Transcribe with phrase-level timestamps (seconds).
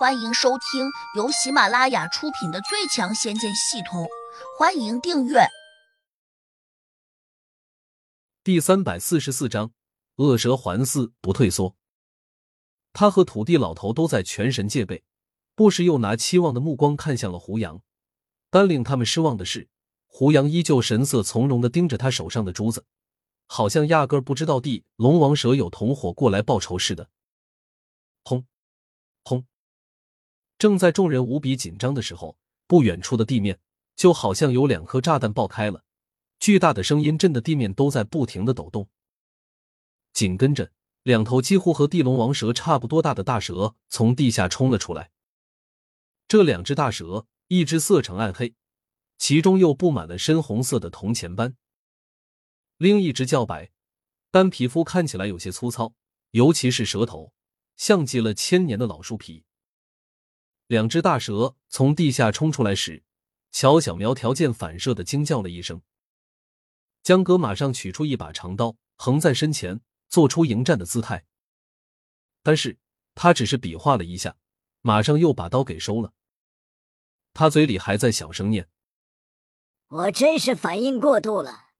[0.00, 4.04] 欢迎收听由喜马拉雅出品的《最强仙剑系统》，
[4.58, 5.40] 欢迎订阅。
[8.42, 9.72] 第三百四十四章：
[10.16, 11.76] 恶蛇环伺不退缩。
[12.94, 15.04] 他和土地老头都在全神戒备，
[15.54, 17.82] 不时又拿期望的目光看向了胡杨。
[18.48, 19.68] 但令他们失望的是，
[20.06, 22.86] 胡杨依旧神色从容的盯着他手上的珠子，
[23.44, 27.10] 好像压根不知道地龙王蛇有同伙过来报仇似的。
[28.24, 28.46] 轰！
[29.24, 29.44] 轰！
[30.60, 33.58] 正在众人无比紧张的时候，不远处的地面
[33.96, 35.84] 就好像有两颗炸弹爆开了，
[36.38, 38.86] 巨大的声音震得地面都在不停的抖动。
[40.12, 40.70] 紧跟着，
[41.02, 45.10] 两头几乎和地龙王蛇差不多大的大蛇从地下冲了出来。
[46.28, 48.54] 这两只大蛇，一只色呈暗黑，
[49.16, 51.52] 其中又布满了深红色的铜钱斑；
[52.76, 53.70] 另一只较白，
[54.30, 55.94] 但皮肤看起来有些粗糙，
[56.32, 57.32] 尤其是蛇头，
[57.78, 59.44] 像极了千年的老树皮。
[60.70, 63.02] 两只大蛇从地下冲出来时，
[63.50, 65.82] 乔小苗条件反射的惊叫了一声。
[67.02, 71.26] 江哥马上取出一把长刀，横在身前，做出迎战的姿态。
[72.44, 72.78] 但是
[73.16, 74.36] 他只是比划了一下，
[74.80, 76.12] 马上又把刀给收了。
[77.34, 78.68] 他嘴里还在小声念
[79.90, 81.70] ：“我真是反应过度了。”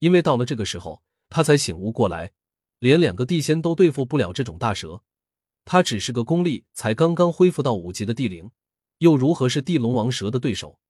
[0.00, 2.32] 因为到了这个时候，他才醒悟过来，
[2.80, 5.04] 连两个地仙都对付不了这种大蛇。
[5.72, 8.50] 他只是个功力才刚刚恢复到五级的地灵，
[8.98, 10.80] 又如何是地龙王蛇的对手？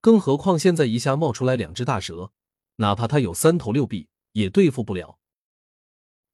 [0.00, 2.30] 更何况现在一下冒出来两只大蛇，
[2.76, 5.18] 哪怕他有三头六臂，也对付不了。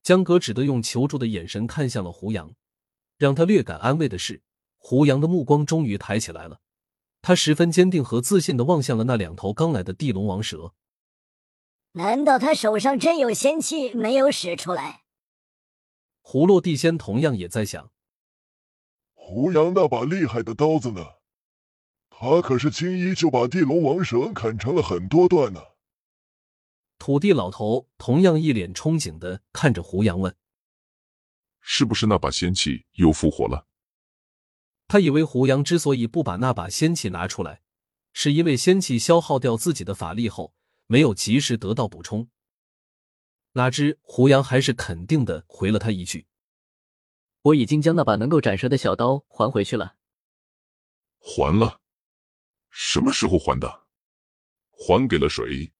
[0.02, 2.52] 江哥只得用求助的眼神看向了胡杨，
[3.16, 4.42] 让他略感安慰的是，
[4.76, 6.60] 胡杨的目光终于抬起来了，
[7.22, 10.74] 他十分坚定和自信的望向了那两头刚来的地龙王蛇。
[11.92, 14.99] 难道他手上真有仙气没有使出来？
[16.32, 17.90] 胡落地仙同样也在想：
[19.14, 21.04] 胡杨那把厉害的刀子呢？
[22.08, 25.60] 他可是轻易就把地龙王蛇砍成了很多段呢。
[27.00, 30.36] 土地老头同样一脸憧憬的看着胡杨问
[31.60, 33.66] ：“是不是那把仙器又复活了？”
[34.86, 37.62] 他以为胡杨之所以不把那把仙器拿出来，
[38.12, 40.54] 是因为仙器消耗掉自己的法力后
[40.86, 42.28] 没有及时得到补充。
[43.52, 46.26] 哪知胡杨还是肯定的回了他一句
[47.42, 49.96] ：“我已经将那把能够斩蛇的小刀还回去了。”
[51.18, 51.80] 还了？
[52.70, 53.86] 什么时候还的？
[54.70, 55.72] 还给了谁？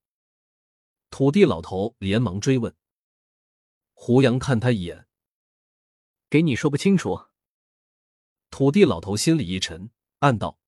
[1.10, 2.74] 土地老头连忙追问。
[3.94, 5.06] 胡杨看他一眼
[6.28, 7.26] ：“给你说不清楚。”
[8.50, 10.58] 土地老头心里一沉，暗道：“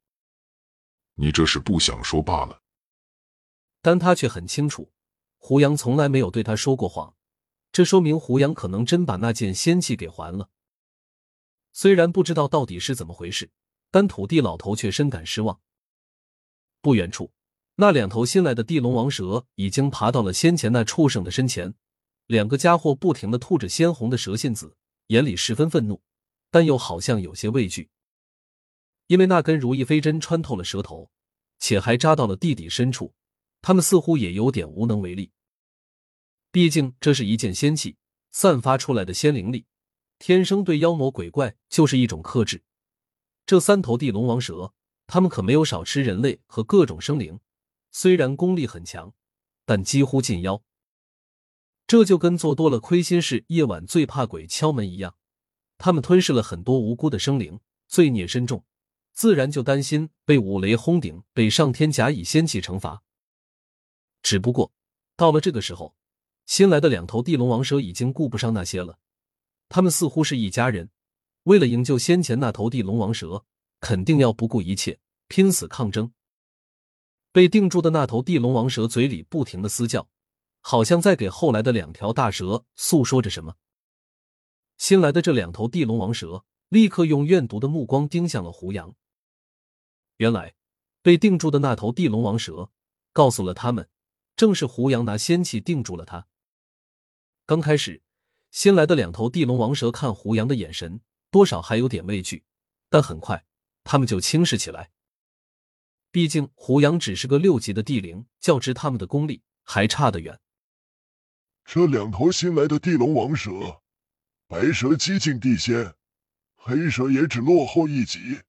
[1.14, 2.62] 你这是不想说罢了。”
[3.82, 4.92] 但他却很清楚。
[5.44, 7.16] 胡杨从来没有对他说过谎，
[7.72, 10.50] 这说明胡杨可能真把那件仙器给还了。
[11.72, 13.50] 虽然不知道到底是怎么回事，
[13.90, 15.60] 但土地老头却深感失望。
[16.80, 17.32] 不远处，
[17.74, 21.74] 那两头新来的地龙王蛇已经爬到了先前那畜生的身前，
[22.28, 24.76] 两个家伙不停的吐着鲜红的蛇信子，
[25.08, 26.00] 眼里十分愤怒，
[26.52, 27.90] 但又好像有些畏惧，
[29.08, 31.10] 因为那根如意飞针穿透了蛇头，
[31.58, 33.12] 且还扎到了地底深处。
[33.62, 35.30] 他们似乎也有点无能为力，
[36.50, 37.96] 毕竟这是一件仙器，
[38.32, 39.66] 散发出来的仙灵力，
[40.18, 42.64] 天生对妖魔鬼怪就是一种克制。
[43.46, 44.74] 这三头地龙王蛇，
[45.06, 47.38] 他们可没有少吃人类和各种生灵，
[47.92, 49.14] 虽然功力很强，
[49.64, 50.62] 但几乎尽妖。
[51.86, 55.14] 这就跟做多了亏心事，夜晚最怕鬼敲门一样，
[55.78, 58.64] 他们吞噬了很多无辜的生灵，罪孽深重，
[59.12, 63.02] 自然就担心被五雷轰顶，被上天假以仙气惩罚。
[64.32, 64.72] 只不过，
[65.14, 65.94] 到了这个时候，
[66.46, 68.98] 新来的两头地龙王蛇已经顾不上那些了。
[69.68, 70.88] 他们似乎是一家人，
[71.42, 73.44] 为了营救先前那头地龙王蛇，
[73.80, 74.98] 肯定要不顾一切，
[75.28, 76.14] 拼死抗争。
[77.30, 80.08] 被定住的那头地龙王蛇嘴里不停的嘶叫，
[80.62, 83.56] 好像在给后来的两条大蛇诉说着什么。
[84.78, 88.94] 新来的这两头地龙王蛇立刻用怨毒的目光盯向了胡杨。
[90.16, 90.54] 原来，
[91.02, 92.70] 被定住的那头地龙王蛇
[93.12, 93.86] 告诉了他们。
[94.42, 96.26] 正是胡杨拿仙气定住了他。
[97.46, 98.02] 刚开始，
[98.50, 101.00] 新来的两头地龙王蛇看胡杨的眼神
[101.30, 102.42] 多少还有点畏惧，
[102.90, 103.46] 但很快
[103.84, 104.90] 他们就轻视起来。
[106.10, 110.40] 毕竟胡杨只是个六级的地灵，较之他们的功力还差得远。
[111.64, 113.52] 这两头新来的地龙王蛇，
[114.48, 115.94] 白蛇接近地仙，
[116.56, 118.40] 黑蛇也只落后一级。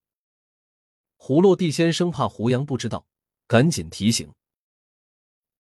[1.18, 3.06] 胡落地仙生怕胡杨不知道，
[3.46, 4.34] 赶紧提醒。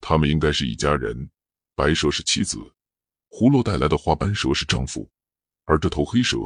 [0.05, 1.31] 他们应该是一家人，
[1.75, 2.57] 白蛇是妻子，
[3.29, 5.09] 葫芦带来的花斑蛇是丈夫，
[5.63, 6.37] 而这头黑蛇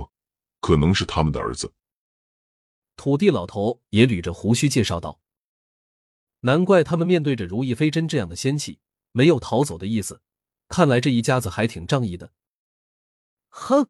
[0.62, 1.74] 可能是他们的儿子。
[2.96, 5.20] 土地老头也捋着胡须介绍道
[6.42, 8.80] ：“难怪他们面对着如意飞针这样的仙气，
[9.12, 10.22] 没有逃走的意思。
[10.68, 12.32] 看来这一家子还挺仗义的。”
[13.50, 13.90] 哼，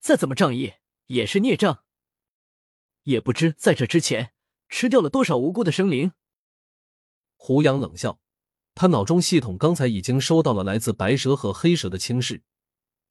[0.00, 0.72] 再怎么仗义
[1.06, 1.84] 也是孽障。
[3.04, 4.34] 也不知在这之前
[4.68, 6.10] 吃掉了多少无辜的生灵。
[7.36, 8.18] 胡杨冷笑，
[8.74, 12.42] 他脑中系统刚才已经收到了来自白蛇和黑蛇的轻视，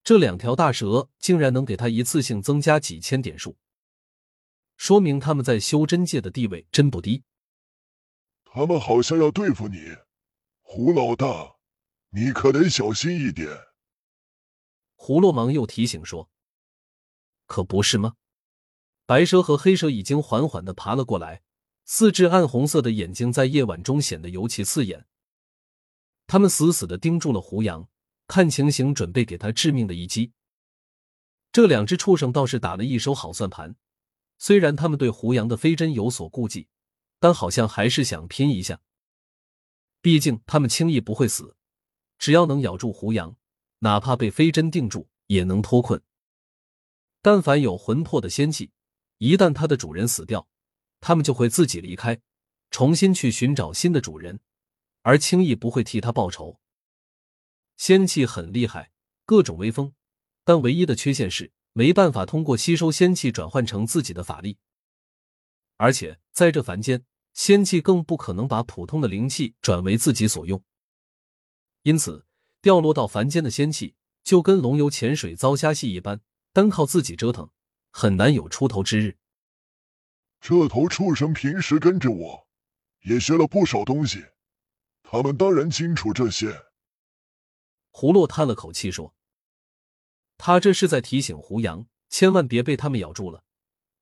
[0.04, 3.56] 这两条大蛇竟然能给他一次性增加几千点数。
[4.76, 7.24] 说明他们在修真界的地位真不低。
[8.44, 9.96] 他们好像要对付你，
[10.62, 11.56] 胡老大，
[12.10, 13.50] 你可得小心一点。
[14.96, 16.30] 胡洛忙又提醒说
[17.48, 18.16] ：“可不是吗？”
[19.06, 21.42] 白蛇和黑蛇已经缓缓的爬了过来，
[21.86, 25.08] 四只暗红色的眼睛在夜晚中显得尤其刺眼。
[26.28, 27.88] 他们死死的盯住了胡杨，
[28.28, 30.32] 看情形准备给他致命的一击。
[31.52, 33.76] 这两只畜生倒是打了一手好算盘。
[34.40, 36.68] 虽然他们对胡杨的飞针有所顾忌，
[37.20, 38.82] 但好像还是想拼一下。
[40.02, 41.56] 毕竟他们轻易不会死，
[42.18, 43.38] 只要能咬住胡杨，
[43.80, 46.02] 哪怕被飞针定住，也能脱困。
[47.22, 48.72] 但凡有魂魄的仙气，
[49.20, 50.46] 一旦它的主人死掉，
[51.00, 52.20] 他们就会自己离开，
[52.70, 54.42] 重新去寻找新的主人，
[55.04, 56.60] 而轻易不会替他报仇。
[57.78, 58.92] 仙气很厉害，
[59.26, 59.94] 各种威风，
[60.44, 61.54] 但唯一的缺陷是。
[61.76, 64.60] 没办法通过吸收仙气转换成自己的法力，
[65.78, 67.04] 而且在这凡间，
[67.34, 70.64] 仙气更不可能把普通的灵气转为自己所用。
[71.82, 72.28] 因此，
[72.62, 76.22] 掉落到凡间的仙气就跟龙游浅水遭虾戏一般，
[76.52, 77.50] 单靠自己折腾
[77.90, 79.18] 很难有出头之日。
[80.40, 82.48] 这头畜生平时跟着我，
[83.02, 84.24] 也学了不少东西，
[85.14, 86.66] 他们当然清楚这些。
[87.92, 89.14] 胡洛叹了口气说。
[90.38, 93.44] 他这是在提醒胡杨，千万别被他们咬住了，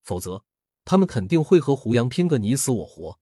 [0.04, 0.46] 否则
[0.86, 3.20] 他们肯定会和胡杨拼个你死我活。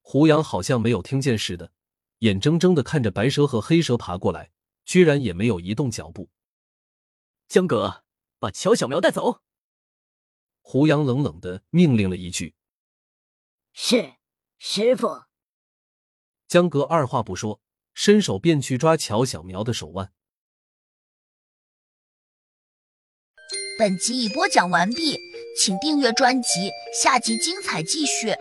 [0.00, 1.70] 胡杨好像没有听见似的，
[2.18, 4.50] 眼睁睁的看着白蛇和黑蛇爬过来，
[4.84, 6.28] 居然也没有移动脚步。
[7.46, 8.02] 江哥，
[8.40, 9.42] 把乔小苗带走。
[10.60, 12.56] 胡杨冷冷的命令了一句
[13.72, 14.14] ：“是，
[14.58, 15.22] 师傅。”
[16.54, 17.60] 江哥二话不说，
[17.94, 20.12] 伸手便去抓乔小苗的手腕。
[23.76, 25.18] 本集已播讲完毕，
[25.58, 26.70] 请订阅专辑，
[27.02, 28.36] 下集精彩继续。